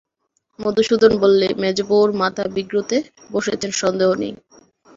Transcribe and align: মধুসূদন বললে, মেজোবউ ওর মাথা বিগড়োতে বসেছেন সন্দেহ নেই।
মধুসূদন 0.59 1.11
বললে, 1.23 1.47
মেজোবউ 1.61 1.95
ওর 1.99 2.11
মাথা 2.21 2.43
বিগড়োতে 2.55 2.97
বসেছেন 3.29 3.71
সন্দেহ 3.81 4.09
নেই। 4.21 4.33